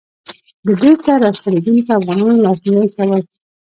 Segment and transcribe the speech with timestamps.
[0.65, 3.21] د بېرته راستنېدونکو افغانانو لاسنيوی کول.